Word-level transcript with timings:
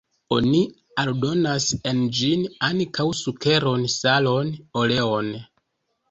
Oni 0.35 0.59
aldonas 1.01 1.67
en 1.91 1.99
ĝin 2.19 2.45
ankaŭ 2.67 3.05
sukeron, 3.19 3.83
salon, 3.97 4.49
oleon. 4.85 5.29